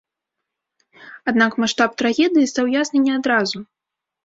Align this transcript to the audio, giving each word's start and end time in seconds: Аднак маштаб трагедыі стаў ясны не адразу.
Аднак 1.33 1.51
маштаб 1.65 1.91
трагедыі 2.03 2.51
стаў 2.55 2.65
ясны 2.81 2.99
не 3.07 3.13
адразу. 3.21 3.57